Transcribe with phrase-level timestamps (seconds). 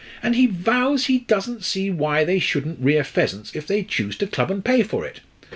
[0.23, 4.25] And he vows he doesn't see why they shouldn't rear pheasants if they choose to
[4.25, 5.19] club and pay for it.